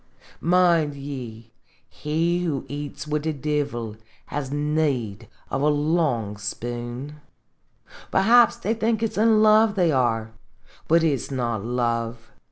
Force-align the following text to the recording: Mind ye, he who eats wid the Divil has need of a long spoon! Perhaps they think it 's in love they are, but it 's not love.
Mind 0.39 0.95
ye, 0.95 1.51
he 1.87 2.43
who 2.43 2.65
eats 2.67 3.05
wid 3.05 3.21
the 3.21 3.33
Divil 3.33 3.97
has 4.25 4.51
need 4.51 5.27
of 5.51 5.61
a 5.61 5.67
long 5.67 6.37
spoon! 6.37 7.17
Perhaps 8.09 8.55
they 8.57 8.73
think 8.73 9.03
it 9.03 9.13
's 9.13 9.17
in 9.19 9.43
love 9.43 9.75
they 9.75 9.91
are, 9.91 10.31
but 10.87 11.03
it 11.03 11.19
's 11.19 11.29
not 11.29 11.63
love. 11.63 12.31